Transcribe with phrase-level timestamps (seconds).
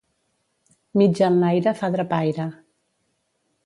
[1.01, 2.51] Mitja enlaire fa drapaire.